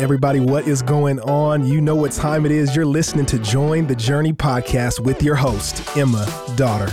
Everybody, 0.00 0.40
what 0.40 0.66
is 0.66 0.80
going 0.80 1.20
on? 1.20 1.66
You 1.66 1.82
know 1.82 1.94
what 1.94 2.12
time 2.12 2.46
it 2.46 2.52
is. 2.52 2.74
You're 2.74 2.86
listening 2.86 3.26
to 3.26 3.38
Join 3.38 3.86
the 3.86 3.94
Journey 3.94 4.32
podcast 4.32 4.98
with 4.98 5.22
your 5.22 5.34
host, 5.34 5.94
Emma 5.94 6.26
Dotter. 6.56 6.86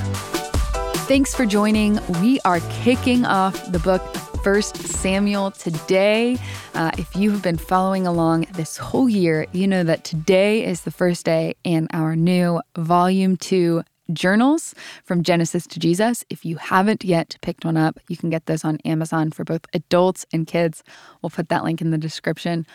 Thanks 1.08 1.34
for 1.34 1.46
joining. 1.46 2.02
We 2.22 2.42
are 2.42 2.60
kicking 2.70 3.24
off 3.24 3.72
the 3.72 3.80
book 3.80 4.02
First 4.44 4.76
Samuel 4.76 5.52
today. 5.52 6.38
Uh, 6.74 6.92
if 6.98 7.16
you 7.16 7.32
have 7.32 7.42
been 7.42 7.56
following 7.56 8.06
along 8.06 8.48
this 8.56 8.76
whole 8.76 9.08
year, 9.08 9.48
you 9.54 9.68
know 9.68 9.86
that 9.86 10.04
today 10.04 10.66
is 10.66 10.82
the 10.82 10.92
first 10.92 11.24
day 11.24 11.56
in 11.64 11.88
our 11.94 12.14
new 12.14 12.62
Volume 12.76 13.38
2 13.38 13.84
journals 14.14 14.74
from 15.04 15.24
Genesis 15.24 15.68
to 15.68 15.80
Jesus. 15.80 16.24
If 16.30 16.46
you 16.46 16.58
haven't 16.58 17.04
yet 17.04 17.38
picked 17.42 17.66
one 17.66 17.78
up, 17.78 18.00
you 18.08 18.18
can 18.18 18.30
get 18.30 18.46
those 18.46 18.64
on 18.64 18.78
Amazon 18.86 19.32
for 19.32 19.44
both 19.44 19.66
adults 19.74 20.26
and 20.32 20.48
kids. 20.48 20.84
We'll 21.22 21.30
put 21.30 21.50
that 21.50 21.64
link 21.64 21.82
in 21.82 21.92
the 21.92 21.98
description. 21.98 22.66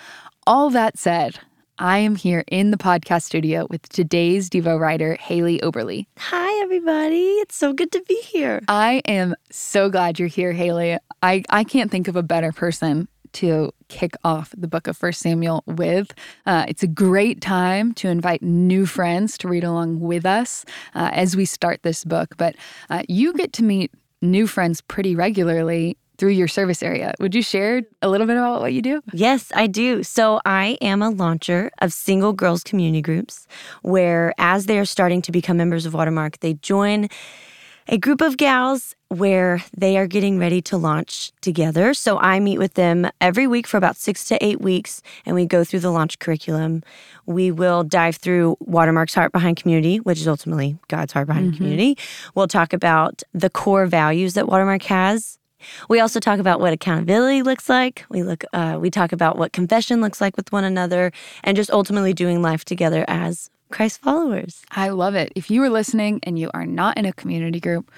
All 0.46 0.70
that 0.70 0.98
said, 0.98 1.38
I 1.78 1.98
am 1.98 2.16
here 2.16 2.44
in 2.48 2.70
the 2.70 2.76
podcast 2.76 3.22
studio 3.22 3.66
with 3.70 3.88
today's 3.88 4.50
Devo 4.50 4.78
writer, 4.78 5.14
Haley 5.14 5.58
Oberle. 5.60 6.06
Hi, 6.18 6.62
everybody. 6.62 7.38
It's 7.40 7.56
so 7.56 7.72
good 7.72 7.90
to 7.92 8.02
be 8.06 8.20
here. 8.22 8.60
I 8.68 9.02
am 9.06 9.34
so 9.50 9.88
glad 9.88 10.18
you're 10.18 10.28
here, 10.28 10.52
Haley. 10.52 10.98
I, 11.22 11.42
I 11.48 11.64
can't 11.64 11.90
think 11.90 12.08
of 12.08 12.16
a 12.16 12.22
better 12.22 12.52
person 12.52 13.08
to 13.34 13.72
kick 13.88 14.14
off 14.24 14.54
the 14.56 14.68
book 14.68 14.86
of 14.86 14.96
First 14.96 15.20
Samuel 15.20 15.62
with. 15.66 16.12
Uh, 16.46 16.64
it's 16.68 16.82
a 16.82 16.86
great 16.86 17.40
time 17.40 17.92
to 17.94 18.08
invite 18.08 18.42
new 18.42 18.86
friends 18.86 19.36
to 19.38 19.48
read 19.48 19.64
along 19.64 20.00
with 20.00 20.24
us 20.24 20.64
uh, 20.94 21.10
as 21.12 21.36
we 21.36 21.44
start 21.44 21.82
this 21.82 22.04
book. 22.04 22.36
But 22.36 22.56
uh, 22.90 23.02
you 23.08 23.32
get 23.34 23.52
to 23.54 23.62
meet 23.62 23.92
new 24.20 24.46
friends 24.46 24.80
pretty 24.80 25.14
regularly 25.14 25.96
through 26.18 26.30
your 26.30 26.46
service 26.46 26.82
area. 26.82 27.12
Would 27.18 27.34
you 27.34 27.42
share 27.42 27.82
a 28.00 28.08
little 28.08 28.26
bit 28.26 28.36
about 28.36 28.60
what 28.60 28.72
you 28.72 28.80
do? 28.80 29.02
Yes, 29.12 29.50
I 29.56 29.66
do. 29.66 30.02
So, 30.04 30.40
I 30.44 30.78
am 30.80 31.02
a 31.02 31.10
launcher 31.10 31.70
of 31.80 31.92
single 31.92 32.32
girls 32.32 32.62
community 32.62 33.02
groups 33.02 33.48
where, 33.82 34.32
as 34.38 34.66
they 34.66 34.78
are 34.78 34.84
starting 34.84 35.20
to 35.22 35.32
become 35.32 35.56
members 35.56 35.84
of 35.84 35.94
Watermark, 35.94 36.38
they 36.38 36.54
join 36.54 37.08
a 37.88 37.98
group 37.98 38.20
of 38.20 38.36
gals 38.36 38.94
where 39.08 39.62
they 39.76 39.98
are 39.98 40.06
getting 40.06 40.38
ready 40.38 40.62
to 40.62 40.76
launch 40.76 41.32
together. 41.40 41.92
So 41.92 42.18
I 42.18 42.40
meet 42.40 42.58
with 42.58 42.74
them 42.74 43.10
every 43.20 43.46
week 43.46 43.66
for 43.66 43.76
about 43.76 43.96
six 43.96 44.24
to 44.26 44.42
eight 44.44 44.60
weeks, 44.60 45.02
and 45.26 45.34
we 45.34 45.44
go 45.44 45.64
through 45.64 45.80
the 45.80 45.90
launch 45.90 46.18
curriculum. 46.18 46.82
We 47.26 47.50
will 47.50 47.84
dive 47.84 48.16
through 48.16 48.56
Watermark's 48.60 49.14
Heart 49.14 49.32
Behind 49.32 49.56
Community, 49.56 49.98
which 49.98 50.18
is 50.18 50.28
ultimately 50.28 50.78
God's 50.88 51.12
Heart 51.12 51.26
Behind 51.26 51.48
mm-hmm. 51.48 51.56
Community. 51.56 51.98
We'll 52.34 52.48
talk 52.48 52.72
about 52.72 53.22
the 53.34 53.50
core 53.50 53.86
values 53.86 54.34
that 54.34 54.48
Watermark 54.48 54.82
has. 54.84 55.38
We 55.88 56.00
also 56.00 56.18
talk 56.18 56.40
about 56.40 56.58
what 56.58 56.72
accountability 56.72 57.42
looks 57.42 57.68
like. 57.68 58.04
We 58.08 58.22
look, 58.22 58.44
uh, 58.52 58.78
we 58.80 58.90
talk 58.90 59.12
about 59.12 59.38
what 59.38 59.52
confession 59.52 60.00
looks 60.00 60.20
like 60.20 60.36
with 60.36 60.50
one 60.52 60.64
another, 60.64 61.12
and 61.44 61.56
just 61.56 61.70
ultimately 61.70 62.14
doing 62.14 62.42
life 62.42 62.64
together 62.64 63.04
as 63.06 63.50
Christ 63.72 64.00
followers. 64.02 64.62
I 64.70 64.90
love 64.90 65.14
it. 65.14 65.32
If 65.34 65.50
you 65.50 65.62
are 65.62 65.70
listening 65.70 66.20
and 66.22 66.38
you 66.38 66.50
are 66.54 66.66
not 66.66 66.96
in 66.96 67.06
a 67.06 67.12
community 67.12 67.58
group, 67.58 67.90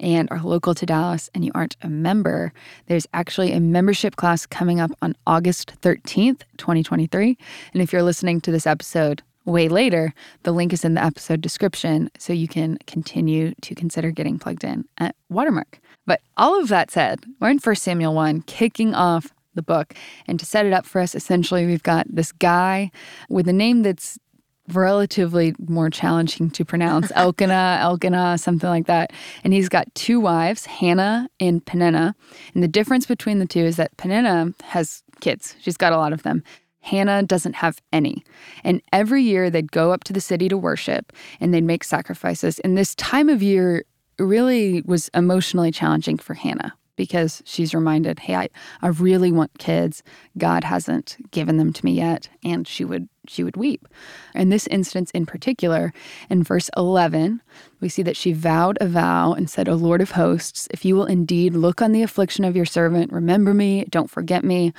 and 0.00 0.28
are 0.30 0.40
local 0.40 0.74
to 0.74 0.84
Dallas 0.84 1.30
and 1.32 1.44
you 1.44 1.52
aren't 1.54 1.76
a 1.82 1.88
member, 1.88 2.52
there's 2.86 3.06
actually 3.14 3.52
a 3.52 3.60
membership 3.60 4.16
class 4.16 4.46
coming 4.46 4.80
up 4.80 4.90
on 5.00 5.14
August 5.26 5.74
13th, 5.80 6.42
2023. 6.56 7.38
And 7.72 7.82
if 7.82 7.92
you're 7.92 8.02
listening 8.02 8.40
to 8.40 8.50
this 8.50 8.66
episode 8.66 9.22
way 9.44 9.68
later, 9.68 10.12
the 10.42 10.52
link 10.52 10.72
is 10.72 10.84
in 10.84 10.94
the 10.94 11.04
episode 11.04 11.40
description 11.40 12.10
so 12.18 12.32
you 12.32 12.48
can 12.48 12.78
continue 12.86 13.54
to 13.62 13.74
consider 13.74 14.10
getting 14.10 14.38
plugged 14.38 14.64
in 14.64 14.84
at 14.98 15.14
Watermark. 15.28 15.78
But 16.04 16.20
all 16.36 16.60
of 16.60 16.68
that 16.68 16.90
said, 16.90 17.20
we're 17.40 17.50
in 17.50 17.58
1 17.58 17.74
Samuel 17.76 18.14
1, 18.14 18.42
kicking 18.42 18.94
off 18.94 19.32
the 19.54 19.62
book. 19.62 19.94
And 20.26 20.40
to 20.40 20.46
set 20.46 20.66
it 20.66 20.72
up 20.72 20.84
for 20.84 21.00
us, 21.00 21.14
essentially, 21.14 21.64
we've 21.64 21.82
got 21.82 22.06
this 22.08 22.32
guy 22.32 22.90
with 23.28 23.46
a 23.46 23.52
name 23.52 23.82
that's 23.82 24.18
relatively 24.68 25.54
more 25.66 25.90
challenging 25.90 26.50
to 26.50 26.64
pronounce 26.64 27.10
Elkanah, 27.16 27.78
Elkanah, 27.80 28.38
something 28.38 28.68
like 28.68 28.86
that. 28.86 29.12
And 29.44 29.52
he's 29.52 29.68
got 29.68 29.92
two 29.94 30.20
wives, 30.20 30.66
Hannah 30.66 31.28
and 31.40 31.64
Peninnah. 31.64 32.14
And 32.54 32.62
the 32.62 32.68
difference 32.68 33.06
between 33.06 33.38
the 33.38 33.46
two 33.46 33.64
is 33.64 33.76
that 33.76 33.96
Peninnah 33.96 34.54
has 34.62 35.02
kids, 35.20 35.56
she's 35.60 35.76
got 35.76 35.92
a 35.92 35.96
lot 35.96 36.12
of 36.12 36.22
them. 36.22 36.42
Hannah 36.80 37.22
doesn't 37.22 37.54
have 37.54 37.80
any. 37.92 38.24
And 38.64 38.82
every 38.92 39.22
year 39.22 39.50
they'd 39.50 39.70
go 39.70 39.92
up 39.92 40.02
to 40.04 40.12
the 40.12 40.20
city 40.20 40.48
to 40.48 40.58
worship 40.58 41.12
and 41.40 41.54
they'd 41.54 41.62
make 41.62 41.84
sacrifices. 41.84 42.58
And 42.60 42.76
this 42.76 42.96
time 42.96 43.28
of 43.28 43.40
year 43.40 43.84
really 44.18 44.82
was 44.82 45.08
emotionally 45.14 45.70
challenging 45.70 46.18
for 46.18 46.34
Hannah 46.34 46.74
because 47.02 47.42
she's 47.44 47.74
reminded, 47.74 48.20
hey, 48.20 48.36
I, 48.36 48.48
I 48.80 48.86
really 48.86 49.32
want 49.32 49.58
kids. 49.58 50.04
God 50.38 50.62
hasn't 50.62 51.16
given 51.32 51.56
them 51.56 51.72
to 51.72 51.84
me 51.84 51.94
yet. 51.94 52.28
And 52.44 52.68
she 52.68 52.84
would 52.84 53.08
she 53.26 53.42
would 53.42 53.56
weep. 53.56 53.88
In 54.36 54.50
this 54.50 54.68
instance 54.68 55.10
in 55.10 55.26
particular, 55.26 55.92
in 56.30 56.44
verse 56.44 56.70
11, 56.76 57.42
we 57.80 57.88
see 57.88 58.02
that 58.04 58.16
she 58.16 58.32
vowed 58.32 58.78
a 58.80 58.86
vow 58.86 59.32
and 59.32 59.50
said, 59.50 59.68
O 59.68 59.74
Lord 59.74 60.00
of 60.00 60.12
hosts, 60.12 60.68
if 60.70 60.84
you 60.84 60.94
will 60.94 61.06
indeed 61.06 61.54
look 61.54 61.82
on 61.82 61.90
the 61.90 62.04
affliction 62.04 62.44
of 62.44 62.54
your 62.54 62.64
servant, 62.64 63.12
remember 63.12 63.52
me, 63.52 63.84
don't 63.90 64.10
forget 64.10 64.44
me, 64.44 64.72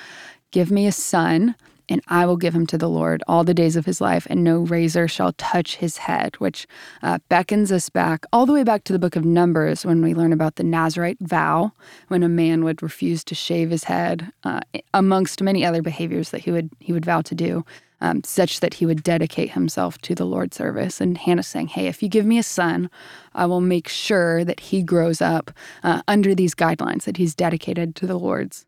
give 0.51 0.71
me 0.71 0.87
a 0.87 0.93
son 0.93 1.55
and 1.89 2.01
I 2.07 2.25
will 2.25 2.37
give 2.37 2.53
him 2.53 2.65
to 2.67 2.77
the 2.77 2.89
Lord 2.89 3.23
all 3.27 3.43
the 3.43 3.53
days 3.53 3.75
of 3.75 3.85
his 3.85 3.99
life, 3.99 4.25
and 4.29 4.43
no 4.43 4.59
razor 4.59 5.07
shall 5.07 5.33
touch 5.33 5.75
his 5.77 5.97
head, 5.97 6.35
which 6.37 6.67
uh, 7.01 7.19
beckons 7.29 7.71
us 7.71 7.89
back 7.89 8.25
all 8.31 8.45
the 8.45 8.53
way 8.53 8.63
back 8.63 8.83
to 8.85 8.93
the 8.93 8.99
book 8.99 9.15
of 9.15 9.25
Numbers 9.25 9.85
when 9.85 10.01
we 10.01 10.13
learn 10.13 10.33
about 10.33 10.55
the 10.55 10.63
Nazarite 10.63 11.19
vow, 11.19 11.71
when 12.07 12.23
a 12.23 12.29
man 12.29 12.63
would 12.63 12.81
refuse 12.81 13.23
to 13.25 13.35
shave 13.35 13.69
his 13.69 13.85
head, 13.85 14.31
uh, 14.43 14.61
amongst 14.93 15.41
many 15.41 15.65
other 15.65 15.81
behaviors 15.81 16.29
that 16.29 16.41
he 16.41 16.51
would 16.51 16.69
he 16.79 16.93
would 16.93 17.05
vow 17.05 17.21
to 17.21 17.35
do. 17.35 17.65
Um, 18.01 18.21
such 18.25 18.59
that 18.59 18.73
he 18.73 18.85
would 18.85 19.01
dedicate 19.01 19.51
himself 19.51 19.97
to 19.99 20.13
the 20.13 20.25
Lord's 20.25 20.57
service. 20.57 20.99
And 20.99 21.17
Hannah 21.17 21.41
saying, 21.41 21.67
Hey, 21.67 21.87
if 21.87 22.03
you 22.03 22.09
give 22.09 22.25
me 22.25 22.37
a 22.37 22.43
son, 22.43 22.89
I 23.33 23.45
will 23.45 23.61
make 23.61 23.87
sure 23.87 24.43
that 24.43 24.59
he 24.59 24.83
grows 24.83 25.21
up 25.21 25.51
uh, 25.83 26.01
under 26.05 26.35
these 26.35 26.53
guidelines, 26.53 27.03
that 27.03 27.15
he's 27.15 27.33
dedicated 27.33 27.95
to 27.95 28.05
the 28.05 28.19
Lord's 28.19 28.65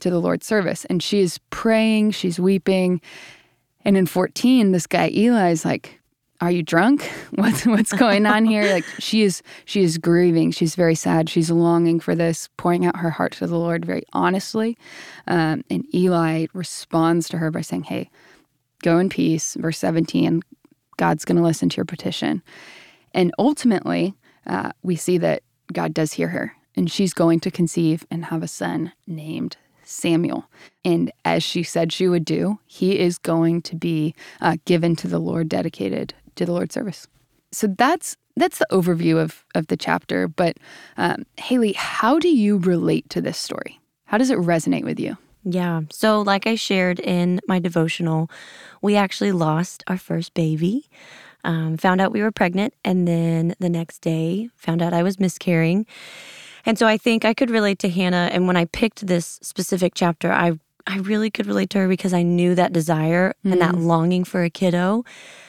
to 0.00 0.10
the 0.10 0.20
Lord's 0.20 0.46
service. 0.46 0.84
And 0.86 1.02
she's 1.02 1.38
praying, 1.50 2.12
she's 2.12 2.38
weeping. 2.38 3.00
And 3.84 3.96
in 3.96 4.06
14, 4.06 4.72
this 4.72 4.86
guy 4.86 5.10
Eli 5.10 5.50
is 5.50 5.64
like, 5.64 6.00
Are 6.40 6.50
you 6.50 6.62
drunk? 6.62 7.02
What's 7.34 7.66
what's 7.66 7.92
going 7.92 8.26
on 8.26 8.44
here? 8.44 8.70
like 8.72 8.84
she 8.98 9.22
is 9.22 9.42
she 9.64 9.82
is 9.82 9.98
grieving. 9.98 10.50
She's 10.50 10.74
very 10.74 10.94
sad. 10.94 11.28
She's 11.30 11.50
longing 11.50 12.00
for 12.00 12.14
this, 12.14 12.48
pouring 12.56 12.84
out 12.84 12.96
her 12.96 13.10
heart 13.10 13.32
to 13.32 13.46
the 13.46 13.58
Lord 13.58 13.84
very 13.84 14.02
honestly. 14.12 14.76
Um, 15.26 15.64
and 15.70 15.84
Eli 15.94 16.46
responds 16.52 17.28
to 17.30 17.38
her 17.38 17.50
by 17.50 17.60
saying, 17.60 17.84
Hey, 17.84 18.10
go 18.82 18.98
in 18.98 19.08
peace. 19.08 19.54
Verse 19.54 19.78
17, 19.78 20.42
God's 20.96 21.24
going 21.24 21.36
to 21.36 21.42
listen 21.42 21.68
to 21.68 21.76
your 21.76 21.84
petition. 21.84 22.42
And 23.14 23.32
ultimately, 23.38 24.14
uh, 24.46 24.72
we 24.82 24.96
see 24.96 25.18
that 25.18 25.42
God 25.72 25.94
does 25.94 26.12
hear 26.12 26.28
her, 26.28 26.54
and 26.76 26.90
she's 26.90 27.14
going 27.14 27.40
to 27.40 27.50
conceive 27.50 28.06
and 28.10 28.26
have 28.26 28.42
a 28.42 28.48
son 28.48 28.92
named 29.06 29.56
Samuel. 29.86 30.46
And 30.84 31.10
as 31.24 31.42
she 31.42 31.62
said 31.62 31.92
she 31.92 32.08
would 32.08 32.24
do, 32.24 32.58
he 32.66 32.98
is 32.98 33.18
going 33.18 33.62
to 33.62 33.76
be 33.76 34.14
uh, 34.40 34.56
given 34.64 34.96
to 34.96 35.08
the 35.08 35.18
Lord, 35.18 35.48
dedicated 35.48 36.14
to 36.34 36.44
the 36.44 36.52
Lord's 36.52 36.74
service. 36.74 37.06
So 37.52 37.68
that's 37.68 38.16
that's 38.36 38.58
the 38.58 38.66
overview 38.70 39.16
of 39.18 39.44
of 39.54 39.68
the 39.68 39.76
chapter. 39.76 40.28
But 40.28 40.58
um, 40.96 41.24
Haley, 41.38 41.72
how 41.72 42.18
do 42.18 42.28
you 42.28 42.58
relate 42.58 43.08
to 43.10 43.20
this 43.20 43.38
story? 43.38 43.80
How 44.04 44.18
does 44.18 44.30
it 44.30 44.38
resonate 44.38 44.84
with 44.84 45.00
you? 45.00 45.16
Yeah. 45.48 45.82
So, 45.90 46.22
like 46.22 46.46
I 46.46 46.56
shared 46.56 46.98
in 46.98 47.40
my 47.46 47.60
devotional, 47.60 48.28
we 48.82 48.96
actually 48.96 49.30
lost 49.30 49.84
our 49.86 49.96
first 49.96 50.34
baby. 50.34 50.88
Um, 51.44 51.76
found 51.76 52.00
out 52.00 52.10
we 52.12 52.22
were 52.22 52.32
pregnant, 52.32 52.74
and 52.84 53.06
then 53.06 53.54
the 53.60 53.68
next 53.68 54.00
day 54.00 54.50
found 54.56 54.82
out 54.82 54.92
I 54.92 55.04
was 55.04 55.20
miscarrying. 55.20 55.86
And 56.66 56.78
so 56.78 56.86
I 56.86 56.98
think 56.98 57.24
I 57.24 57.32
could 57.32 57.50
relate 57.50 57.78
to 57.80 57.88
Hannah. 57.88 58.28
And 58.32 58.46
when 58.46 58.56
I 58.56 58.66
picked 58.66 59.06
this 59.06 59.38
specific 59.42 59.92
chapter, 59.94 60.32
I 60.32 60.58
I 60.88 60.98
really 60.98 61.30
could 61.30 61.46
relate 61.46 61.70
to 61.70 61.78
her 61.78 61.88
because 61.88 62.12
I 62.12 62.22
knew 62.22 62.54
that 62.54 62.72
desire 62.72 63.34
mm. 63.44 63.52
and 63.52 63.60
that 63.60 63.74
mm. 63.74 63.86
longing 63.86 64.22
for 64.24 64.44
a 64.44 64.50
kiddo. 64.50 65.04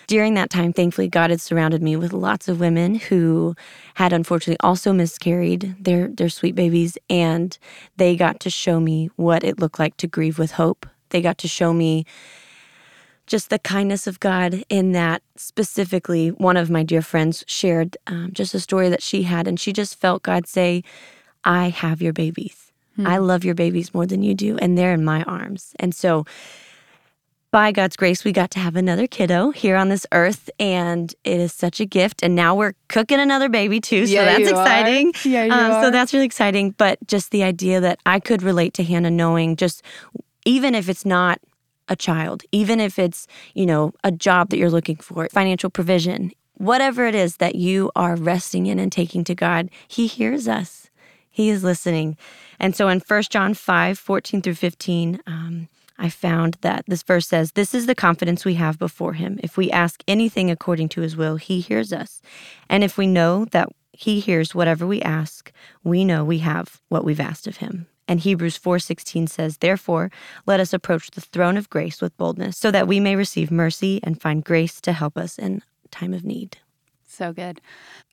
During 0.07 0.33
that 0.33 0.49
time, 0.49 0.73
thankfully, 0.73 1.09
God 1.09 1.29
had 1.29 1.41
surrounded 1.41 1.83
me 1.83 1.95
with 1.95 2.11
lots 2.11 2.47
of 2.47 2.59
women 2.59 2.95
who 2.95 3.55
had 3.95 4.13
unfortunately 4.13 4.57
also 4.61 4.93
miscarried 4.93 5.75
their, 5.79 6.07
their 6.07 6.29
sweet 6.29 6.55
babies, 6.55 6.97
and 7.09 7.57
they 7.97 8.15
got 8.15 8.39
to 8.39 8.49
show 8.49 8.79
me 8.79 9.11
what 9.15 9.43
it 9.43 9.59
looked 9.59 9.79
like 9.79 9.95
to 9.97 10.07
grieve 10.07 10.39
with 10.39 10.53
hope. 10.53 10.87
They 11.09 11.21
got 11.21 11.37
to 11.39 11.47
show 11.47 11.73
me 11.73 12.05
just 13.27 13.50
the 13.50 13.59
kindness 13.59 14.07
of 14.07 14.19
God 14.19 14.63
in 14.69 14.94
that 14.94 15.21
specifically. 15.35 16.29
One 16.29 16.57
of 16.57 16.69
my 16.69 16.83
dear 16.83 17.01
friends 17.01 17.44
shared 17.47 17.97
um, 18.07 18.31
just 18.33 18.56
a 18.56 18.59
story 18.59 18.89
that 18.89 19.03
she 19.03 19.24
had, 19.24 19.47
and 19.47 19.59
she 19.59 19.74
just 19.74 20.00
felt 20.00 20.24
God 20.24 20.47
say, 20.47 20.83
I 21.44 21.69
have 21.69 22.01
your 22.01 22.13
babies. 22.13 22.71
Hmm. 22.95 23.06
I 23.06 23.18
love 23.18 23.45
your 23.45 23.56
babies 23.56 23.94
more 23.94 24.06
than 24.06 24.24
you 24.24 24.33
do, 24.33 24.57
and 24.57 24.77
they're 24.77 24.94
in 24.94 25.03
my 25.03 25.24
arms. 25.24 25.74
And 25.77 25.94
so, 25.94 26.25
by 27.51 27.71
God's 27.71 27.95
grace, 27.95 28.24
we 28.24 28.33
got 28.33 28.51
to 28.51 28.59
have 28.59 28.75
another 28.75 29.07
kiddo 29.07 29.51
here 29.51 29.77
on 29.77 29.89
this 29.89 30.06
earth, 30.12 30.50
and 30.59 31.13
it 31.23 31.39
is 31.39 31.53
such 31.53 31.80
a 31.80 31.85
gift. 31.85 32.21
And 32.21 32.35
now 32.35 32.56
we're 32.56 32.73
cooking 32.88 33.19
another 33.19 33.50
baby 33.50 33.80
too, 33.80 34.06
so 34.06 34.13
yeah, 34.13 34.25
that's 34.25 34.50
exciting. 34.50 35.07
Are. 35.07 35.27
Yeah, 35.27 35.44
you 35.45 35.51
um, 35.51 35.71
are. 35.71 35.83
So 35.83 35.91
that's 35.91 36.13
really 36.13 36.25
exciting. 36.25 36.71
But 36.71 37.00
just 37.07 37.31
the 37.31 37.44
idea 37.44 37.80
that 37.80 38.00
I 38.06 38.19
could 38.19 38.41
relate 38.41 38.73
to 38.75 38.83
Hannah, 38.83 39.12
knowing 39.12 39.56
just 39.56 39.81
even 40.45 40.75
if 40.75 40.88
it's 40.89 41.06
not 41.06 41.39
a 41.89 41.95
child, 41.95 42.43
even 42.51 42.79
if 42.79 42.99
it's, 42.99 43.27
you 43.53 43.65
know, 43.65 43.93
a 44.03 44.11
job 44.11 44.49
that 44.49 44.57
you're 44.57 44.69
looking 44.69 44.97
for, 44.97 45.27
financial 45.29 45.69
provision, 45.69 46.31
whatever 46.55 47.05
it 47.05 47.15
is 47.15 47.37
that 47.37 47.55
you 47.55 47.91
are 47.95 48.15
resting 48.15 48.65
in 48.65 48.79
and 48.79 48.91
taking 48.91 49.23
to 49.25 49.35
God, 49.35 49.69
He 49.87 50.07
hears 50.07 50.47
us. 50.47 50.89
He 51.29 51.49
is 51.49 51.63
listening. 51.63 52.17
And 52.59 52.75
so 52.75 52.87
in 52.87 52.99
1 52.99 53.23
John 53.23 53.53
5 53.53 53.99
14 53.99 54.41
through 54.41 54.55
15, 54.55 55.21
um, 55.27 55.67
I 55.99 56.09
found 56.09 56.57
that 56.61 56.85
this 56.87 57.03
verse 57.03 57.27
says, 57.27 57.51
This 57.51 57.73
is 57.73 57.85
the 57.85 57.95
confidence 57.95 58.45
we 58.45 58.55
have 58.55 58.79
before 58.79 59.13
Him. 59.13 59.39
If 59.43 59.57
we 59.57 59.71
ask 59.71 60.03
anything 60.07 60.51
according 60.51 60.89
to 60.89 61.01
His 61.01 61.15
will, 61.15 61.37
He 61.37 61.59
hears 61.59 61.93
us. 61.93 62.21
And 62.69 62.83
if 62.83 62.97
we 62.97 63.07
know 63.07 63.45
that 63.45 63.69
He 63.93 64.19
hears 64.19 64.55
whatever 64.55 64.85
we 64.85 65.01
ask, 65.01 65.51
we 65.83 66.05
know 66.05 66.23
we 66.23 66.39
have 66.39 66.81
what 66.89 67.03
we've 67.03 67.19
asked 67.19 67.47
of 67.47 67.57
Him. 67.57 67.87
And 68.07 68.19
Hebrews 68.19 68.57
4:16 68.57 69.27
says, 69.27 69.57
"Therefore, 69.57 70.12
let 70.45 70.59
us 70.59 70.74
approach 70.74 71.12
the 71.12 71.21
throne 71.21 71.57
of 71.57 71.69
grace 71.69 72.01
with 72.01 72.18
boldness, 72.18 72.57
so 72.57 72.71
that 72.71 72.88
we 72.88 73.00
may 73.00 73.15
receive 73.15 73.51
mercy 73.51 74.00
and 74.04 74.21
find 74.21 74.44
grace 74.44 74.80
to 74.81 74.94
help 74.94 75.18
us 75.18 75.38
in 75.38 75.62
time 75.92 76.13
of 76.13 76.24
need." 76.24 76.57
So 77.07 77.33
good. 77.33 77.62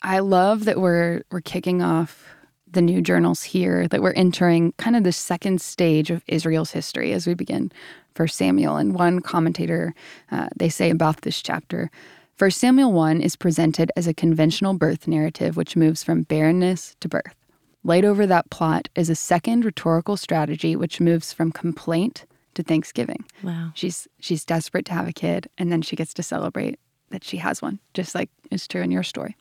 I 0.02 0.19
love 0.19 0.64
that 0.64 0.81
we're 0.81 1.23
we're 1.31 1.41
kicking 1.41 1.82
off 1.82 2.35
the 2.75 2.82
new 2.82 3.00
journals 3.00 3.44
here 3.44 3.88
that 3.88 4.02
we're 4.02 4.12
entering 4.12 4.73
kind 4.79 4.96
of 4.96 5.05
the 5.05 5.12
second 5.12 5.61
stage 5.61 6.11
of 6.11 6.25
Israel's 6.26 6.73
history 6.73 7.12
as 7.12 7.26
we 7.26 7.35
begin 7.35 7.70
First 8.14 8.37
Samuel. 8.37 8.76
And 8.76 8.94
one 8.94 9.20
commentator 9.20 9.94
uh, 10.31 10.49
they 10.56 10.69
say 10.69 10.91
about 10.91 11.23
this 11.23 11.41
chapter. 11.41 11.91
First 12.37 12.58
Samuel 12.58 12.93
1 12.93 13.20
is 13.20 13.37
presented 13.37 13.93
as 13.96 14.08
a 14.08 14.14
conventional 14.14 14.75
birth 14.75 15.06
narrative 15.06 15.56
which 15.56 15.76
moves 15.76 16.02
from 16.02 16.23
barrenness 16.23 16.96
to 17.00 17.08
birth. 17.08 17.44
Laid 17.84 18.06
over 18.06 18.26
that 18.26 18.48
plot 18.48 18.88
is 18.94 19.10
a 19.10 19.14
second 19.14 19.64
rhetorical 19.64 20.16
strategy 20.16 20.75
which 20.75 21.00
moves 21.00 21.34
from 21.34 21.52
complaint 21.52 22.25
to 22.54 22.62
thanksgiving. 22.62 23.25
Wow. 23.42 23.72
She's 23.75 24.08
she's 24.19 24.44
desperate 24.44 24.86
to 24.86 24.94
have 24.94 25.06
a 25.06 25.12
kid 25.12 25.48
and 25.58 25.70
then 25.70 25.82
she 25.82 25.96
gets 25.96 26.14
to 26.14 26.22
celebrate 26.22 26.78
that 27.10 27.25
she 27.25 27.36
has 27.36 27.60
one, 27.60 27.78
just 27.92 28.14
like 28.14 28.31
is 28.50 28.66
true 28.66 28.81
in 28.81 28.90
your 28.90 29.02
story. 29.02 29.36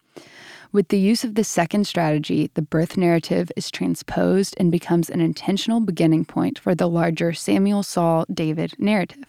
With 0.74 0.90
the 0.90 1.00
use 1.00 1.24
of 1.24 1.36
the 1.36 1.44
second 1.44 1.88
strategy, 1.88 2.50
the 2.56 2.62
birth 2.62 2.98
narrative 2.98 3.52
is 3.56 3.72
transposed 3.72 4.56
and 4.58 4.72
becomes 4.72 5.10
an 5.10 5.22
intentional 5.22 5.80
beginning 5.80 6.26
point 6.26 6.60
for 6.60 6.76
the 6.76 6.90
larger 6.90 7.32
Samuel, 7.32 7.84
Saul, 7.84 8.26
David 8.34 8.74
narrative. 8.78 9.26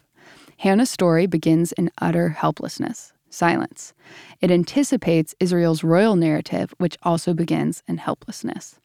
Hannah's 0.58 0.90
story 0.90 1.26
begins 1.26 1.72
in 1.72 1.90
utter 2.00 2.30
helplessness, 2.30 3.12
silence. 3.28 3.92
It 4.40 4.50
anticipates 4.50 5.34
Israel's 5.38 5.84
royal 5.84 6.16
narrative, 6.16 6.74
which 6.78 6.96
also 7.02 7.34
begins 7.34 7.82
in 7.86 7.98
helplessness. 7.98 8.78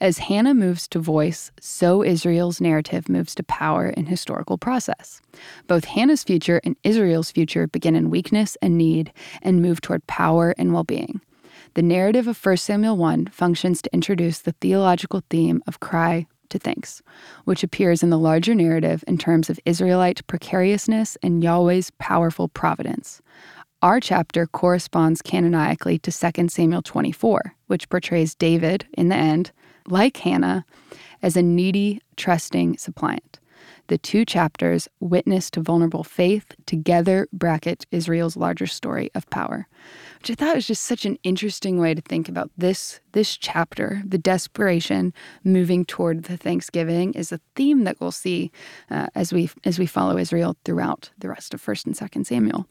As 0.00 0.18
Hannah 0.18 0.54
moves 0.54 0.88
to 0.88 0.98
voice, 0.98 1.50
so 1.60 2.02
Israel's 2.02 2.60
narrative 2.60 3.08
moves 3.08 3.34
to 3.36 3.42
power 3.42 3.88
in 3.88 4.06
historical 4.06 4.58
process. 4.58 5.20
Both 5.66 5.84
Hannah's 5.84 6.24
future 6.24 6.60
and 6.64 6.76
Israel's 6.84 7.30
future 7.30 7.66
begin 7.66 7.96
in 7.96 8.10
weakness 8.10 8.56
and 8.62 8.76
need 8.76 9.12
and 9.42 9.62
move 9.62 9.80
toward 9.80 10.06
power 10.06 10.54
and 10.58 10.72
well 10.72 10.84
being. 10.84 11.20
The 11.74 11.82
narrative 11.82 12.28
of 12.28 12.44
1 12.44 12.56
Samuel 12.58 12.96
1 12.96 13.26
functions 13.26 13.82
to 13.82 13.92
introduce 13.92 14.38
the 14.38 14.54
theological 14.60 15.22
theme 15.28 15.62
of 15.66 15.80
cry 15.80 16.26
to 16.50 16.58
thanks, 16.58 17.02
which 17.44 17.64
appears 17.64 18.02
in 18.02 18.10
the 18.10 18.18
larger 18.18 18.54
narrative 18.54 19.02
in 19.08 19.18
terms 19.18 19.50
of 19.50 19.58
Israelite 19.64 20.26
precariousness 20.26 21.16
and 21.22 21.42
Yahweh's 21.42 21.90
powerful 21.98 22.48
providence. 22.48 23.20
Our 23.82 24.00
chapter 24.00 24.46
corresponds 24.46 25.20
canonically 25.20 25.98
to 25.98 26.10
2 26.10 26.48
Samuel 26.48 26.80
24, 26.80 27.54
which 27.66 27.88
portrays 27.88 28.34
David, 28.34 28.86
in 28.92 29.08
the 29.08 29.16
end, 29.16 29.52
like 29.86 30.16
Hannah, 30.18 30.64
as 31.22 31.36
a 31.36 31.42
needy, 31.42 32.00
trusting 32.16 32.78
suppliant. 32.78 33.38
The 33.88 33.98
two 33.98 34.24
chapters, 34.24 34.88
witness 35.00 35.50
to 35.50 35.60
vulnerable 35.60 36.04
faith, 36.04 36.52
together 36.66 37.28
bracket 37.32 37.86
Israel's 37.90 38.36
larger 38.36 38.66
story 38.66 39.10
of 39.14 39.28
power 39.30 39.68
which 40.24 40.30
I 40.30 40.42
thought 40.42 40.56
was 40.56 40.66
just 40.66 40.84
such 40.84 41.04
an 41.04 41.18
interesting 41.22 41.78
way 41.78 41.92
to 41.92 42.00
think 42.00 42.30
about 42.30 42.50
this 42.56 42.98
this 43.12 43.36
chapter. 43.36 44.02
The 44.06 44.16
desperation 44.16 45.12
moving 45.44 45.84
toward 45.84 46.24
the 46.24 46.38
Thanksgiving 46.38 47.12
is 47.12 47.30
a 47.30 47.40
theme 47.56 47.84
that 47.84 48.00
we'll 48.00 48.10
see 48.10 48.50
uh, 48.90 49.08
as 49.14 49.34
we 49.34 49.50
as 49.64 49.78
we 49.78 49.84
follow 49.84 50.16
Israel 50.16 50.56
throughout 50.64 51.10
the 51.18 51.28
rest 51.28 51.52
of 51.52 51.60
First 51.60 51.84
and 51.84 51.94
Second 51.94 52.26
Samuel. 52.26 52.66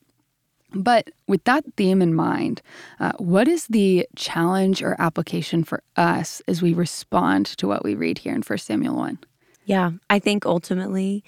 But 0.73 1.11
with 1.27 1.43
that 1.45 1.63
theme 1.77 2.01
in 2.01 2.13
mind, 2.13 2.61
uh, 2.99 3.13
what 3.17 3.47
is 3.47 3.67
the 3.67 4.07
challenge 4.15 4.81
or 4.81 4.95
application 4.99 5.63
for 5.63 5.83
us 5.95 6.41
as 6.47 6.61
we 6.61 6.73
respond 6.73 7.45
to 7.57 7.67
what 7.67 7.83
we 7.83 7.95
read 7.95 8.19
here 8.19 8.33
in 8.33 8.43
First 8.43 8.65
Samuel 8.65 8.95
one? 8.95 9.19
Yeah, 9.65 9.91
I 10.09 10.19
think 10.19 10.45
ultimately, 10.45 11.23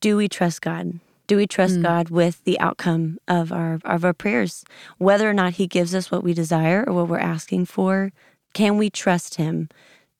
do 0.00 0.16
we 0.16 0.28
trust 0.28 0.62
God? 0.62 1.00
Do 1.26 1.36
we 1.36 1.46
trust 1.46 1.76
mm. 1.76 1.82
God 1.82 2.08
with 2.08 2.42
the 2.44 2.58
outcome 2.58 3.18
of 3.28 3.52
our 3.52 3.78
of 3.84 4.04
our 4.04 4.14
prayers? 4.14 4.64
Whether 4.96 5.28
or 5.28 5.34
not 5.34 5.54
he 5.54 5.66
gives 5.66 5.94
us 5.94 6.10
what 6.10 6.24
we 6.24 6.32
desire 6.32 6.84
or 6.86 6.94
what 6.94 7.08
we're 7.08 7.18
asking 7.18 7.66
for, 7.66 8.12
can 8.54 8.78
we 8.78 8.88
trust 8.90 9.34
him 9.34 9.68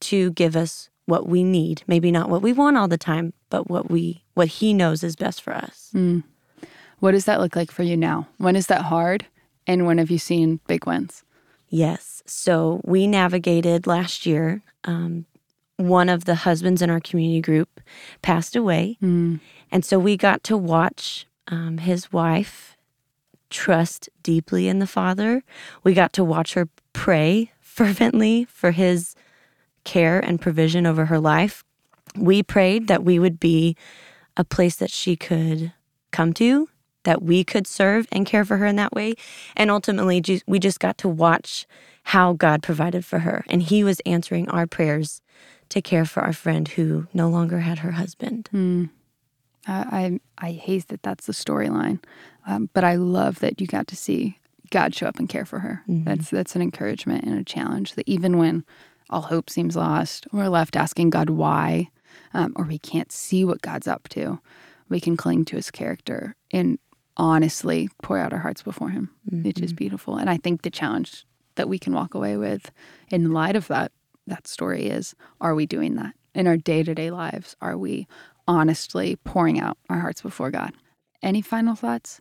to 0.00 0.30
give 0.32 0.54
us 0.54 0.90
what 1.06 1.26
we 1.26 1.42
need? 1.42 1.82
Maybe 1.86 2.10
not 2.10 2.28
what 2.28 2.42
we 2.42 2.52
want 2.52 2.76
all 2.76 2.88
the 2.88 2.98
time, 2.98 3.32
but 3.48 3.70
what 3.70 3.90
we 3.90 4.22
what 4.34 4.48
he 4.48 4.74
knows 4.74 5.02
is 5.02 5.16
best 5.16 5.42
for 5.42 5.54
us. 5.54 5.90
Mm. 5.94 6.24
What 7.00 7.12
does 7.12 7.26
that 7.26 7.40
look 7.40 7.54
like 7.54 7.70
for 7.70 7.82
you 7.82 7.96
now? 7.96 8.28
When 8.38 8.56
is 8.56 8.66
that 8.66 8.82
hard? 8.82 9.26
And 9.66 9.86
when 9.86 9.98
have 9.98 10.10
you 10.10 10.18
seen 10.18 10.60
big 10.66 10.86
wins? 10.86 11.22
Yes. 11.68 12.22
So 12.26 12.80
we 12.84 13.06
navigated 13.06 13.86
last 13.86 14.26
year. 14.26 14.62
Um, 14.84 15.26
one 15.76 16.08
of 16.08 16.24
the 16.24 16.34
husbands 16.34 16.82
in 16.82 16.90
our 16.90 17.00
community 17.00 17.40
group 17.40 17.80
passed 18.20 18.56
away. 18.56 18.98
Mm. 19.02 19.40
And 19.70 19.84
so 19.84 19.98
we 19.98 20.16
got 20.16 20.42
to 20.44 20.56
watch 20.56 21.26
um, 21.46 21.78
his 21.78 22.12
wife 22.12 22.76
trust 23.48 24.08
deeply 24.22 24.68
in 24.68 24.80
the 24.80 24.86
Father. 24.86 25.42
We 25.84 25.94
got 25.94 26.12
to 26.14 26.24
watch 26.24 26.54
her 26.54 26.68
pray 26.92 27.52
fervently 27.60 28.44
for 28.44 28.72
his 28.72 29.14
care 29.84 30.18
and 30.18 30.40
provision 30.40 30.84
over 30.84 31.06
her 31.06 31.20
life. 31.20 31.64
We 32.16 32.42
prayed 32.42 32.88
that 32.88 33.04
we 33.04 33.18
would 33.18 33.38
be 33.38 33.76
a 34.36 34.44
place 34.44 34.76
that 34.76 34.90
she 34.90 35.14
could 35.16 35.72
come 36.10 36.32
to, 36.34 36.68
that 37.04 37.22
we 37.22 37.44
could 37.44 37.66
serve 37.66 38.06
and 38.12 38.26
care 38.26 38.44
for 38.44 38.56
her 38.58 38.66
in 38.66 38.76
that 38.76 38.92
way. 38.92 39.14
And 39.56 39.70
ultimately, 39.70 40.22
we 40.46 40.58
just 40.58 40.80
got 40.80 40.98
to 40.98 41.08
watch 41.08 41.66
how 42.04 42.32
God 42.32 42.62
provided 42.62 43.04
for 43.04 43.20
her. 43.20 43.44
And 43.48 43.62
He 43.62 43.84
was 43.84 44.00
answering 44.00 44.48
our 44.48 44.66
prayers 44.66 45.20
to 45.68 45.82
care 45.82 46.04
for 46.04 46.20
our 46.20 46.32
friend 46.32 46.66
who 46.68 47.06
no 47.12 47.28
longer 47.28 47.60
had 47.60 47.80
her 47.80 47.92
husband. 47.92 48.48
Mm. 48.52 48.90
I, 49.66 50.20
I, 50.38 50.46
I 50.48 50.52
hate 50.52 50.88
that 50.88 51.02
that's 51.02 51.26
the 51.26 51.32
storyline, 51.32 52.02
um, 52.46 52.70
but 52.72 52.84
I 52.84 52.96
love 52.96 53.40
that 53.40 53.60
you 53.60 53.66
got 53.66 53.86
to 53.88 53.96
see 53.96 54.38
God 54.70 54.94
show 54.94 55.06
up 55.06 55.18
and 55.18 55.28
care 55.28 55.44
for 55.44 55.60
her. 55.60 55.82
Mm-hmm. 55.88 56.04
That's 56.04 56.30
that's 56.30 56.56
an 56.56 56.62
encouragement 56.62 57.24
and 57.24 57.38
a 57.38 57.44
challenge. 57.44 57.94
That 57.94 58.08
even 58.08 58.38
when 58.38 58.64
all 59.10 59.22
hope 59.22 59.50
seems 59.50 59.76
lost, 59.76 60.26
we're 60.32 60.48
left 60.48 60.76
asking 60.76 61.10
God 61.10 61.30
why, 61.30 61.90
um, 62.34 62.52
or 62.56 62.64
we 62.64 62.78
can't 62.78 63.12
see 63.12 63.44
what 63.44 63.62
God's 63.62 63.88
up 63.88 64.08
to, 64.10 64.40
we 64.88 65.00
can 65.00 65.16
cling 65.16 65.44
to 65.46 65.56
His 65.56 65.70
character 65.70 66.34
and 66.50 66.78
honestly 67.18 67.88
pour 68.02 68.18
out 68.18 68.32
our 68.32 68.38
hearts 68.38 68.62
before 68.62 68.90
Him, 68.90 69.10
mm-hmm. 69.30 69.42
which 69.44 69.60
is 69.60 69.72
beautiful. 69.72 70.16
And 70.16 70.30
I 70.30 70.36
think 70.36 70.62
the 70.62 70.70
challenge 70.70 71.26
that 71.56 71.68
we 71.68 71.78
can 71.78 71.92
walk 71.92 72.14
away 72.14 72.36
with 72.36 72.70
in 73.10 73.32
light 73.32 73.56
of 73.56 73.68
that 73.68 73.92
that 74.26 74.46
story 74.46 74.86
is: 74.86 75.14
Are 75.40 75.54
we 75.54 75.66
doing 75.66 75.96
that 75.96 76.14
in 76.34 76.46
our 76.46 76.56
day 76.56 76.82
to 76.82 76.94
day 76.94 77.10
lives? 77.10 77.56
Are 77.60 77.76
we 77.76 78.06
honestly 78.48 79.16
pouring 79.16 79.60
out 79.60 79.76
our 79.88 80.00
hearts 80.00 80.22
before 80.22 80.50
God. 80.50 80.72
Any 81.22 81.42
final 81.42 81.76
thoughts? 81.76 82.20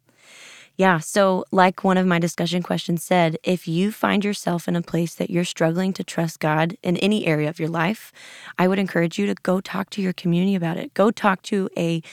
Yeah. 0.75 1.00
So, 1.00 1.46
like 1.51 1.84
one 1.84 1.98
of 1.98 2.06
my 2.06 2.20
discussion 2.20 2.62
questions 2.62 3.04
said, 3.04 3.38
if 3.44 3.68
you 3.68 3.92
find 3.92 4.24
yourself 4.24 4.68
in 4.68 4.75
a 4.75 4.82
place 4.82 5.16
that 5.16 5.32
you're 5.32 5.46
struggling 5.46 5.94
to 5.94 6.04
trust 6.04 6.39
God 6.39 6.77
in 6.84 6.98
any 6.98 7.25
area 7.25 7.50
of 7.50 7.60
your 7.60 7.70
life, 7.70 8.12
I 8.60 8.68
would 8.68 8.77
encourage 8.77 9.18
you 9.18 9.25
to 9.25 9.36
go 9.42 9.60
talk 9.60 9.89
to 9.92 10.01
your 10.01 10.13
community 10.13 10.54
about 10.54 10.77
it. 10.77 10.94
Go 10.94 11.10
talk 11.10 11.42
to 11.44 11.70
a 11.75 12.04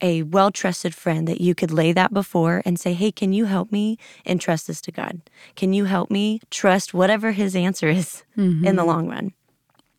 a 0.00 0.22
well 0.22 0.50
trusted 0.50 0.94
friend 0.94 1.26
that 1.28 1.40
you 1.40 1.54
could 1.54 1.70
lay 1.70 1.92
that 1.92 2.12
before 2.12 2.62
and 2.64 2.78
say, 2.78 2.92
Hey, 2.92 3.12
can 3.12 3.32
you 3.32 3.46
help 3.46 3.72
me 3.72 3.98
entrust 4.26 4.66
this 4.66 4.80
to 4.82 4.92
God? 4.92 5.20
Can 5.56 5.72
you 5.72 5.84
help 5.84 6.10
me 6.10 6.40
trust 6.50 6.94
whatever 6.94 7.32
his 7.32 7.56
answer 7.56 7.88
is 7.88 8.24
mm-hmm. 8.36 8.66
in 8.66 8.76
the 8.76 8.84
long 8.84 9.08
run? 9.08 9.32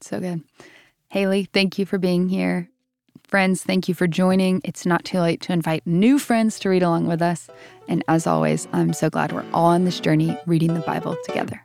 So 0.01 0.19
good. 0.19 0.43
Haley, 1.09 1.45
thank 1.51 1.79
you 1.79 1.85
for 1.85 1.97
being 1.97 2.29
here. 2.29 2.69
Friends, 3.27 3.63
thank 3.63 3.87
you 3.87 3.95
for 3.95 4.05
joining. 4.05 4.61
It's 4.63 4.85
not 4.85 5.03
too 5.03 5.19
late 5.19 5.41
to 5.41 5.53
invite 5.53 5.85
new 5.87 6.19
friends 6.19 6.59
to 6.59 6.69
read 6.69 6.83
along 6.83 7.07
with 7.07 7.21
us. 7.21 7.49
And 7.87 8.03
as 8.07 8.27
always, 8.27 8.67
I'm 8.71 8.93
so 8.93 9.09
glad 9.09 9.31
we're 9.31 9.45
all 9.51 9.65
on 9.65 9.85
this 9.85 9.99
journey 9.99 10.37
reading 10.45 10.75
the 10.75 10.81
Bible 10.81 11.17
together. 11.25 11.64